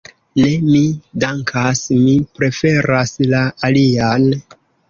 Ne, 0.39 0.45
mi 0.67 0.79
dankas, 1.25 1.83
mi 1.99 2.15
preferas 2.39 3.15
la 3.35 3.45
alian. 3.69 4.31